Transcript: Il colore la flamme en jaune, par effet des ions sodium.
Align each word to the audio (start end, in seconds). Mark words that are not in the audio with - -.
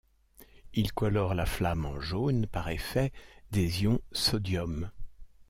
Il 0.73 0.93
colore 0.93 1.35
la 1.35 1.45
flamme 1.45 1.85
en 1.85 1.99
jaune, 2.01 2.47
par 2.47 2.69
effet 2.69 3.11
des 3.51 3.83
ions 3.83 4.01
sodium. 4.11 4.89